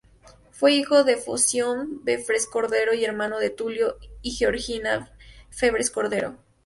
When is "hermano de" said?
3.05-3.51